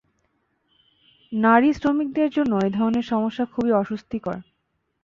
নারী 1.31 1.69
শ্রমিকদের 1.73 2.29
জন্য 2.29 2.53
এ 2.57 2.69
ধরনের 2.69 3.05
সমস্যা 3.05 3.45
খুবই 3.45 3.71
অস্বস্তিকর। 3.71 4.37